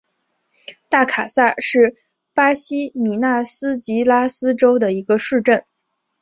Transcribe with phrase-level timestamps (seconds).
[0.89, 1.95] 大卡萨是
[2.33, 5.63] 巴西米纳斯吉拉斯州的一个市镇。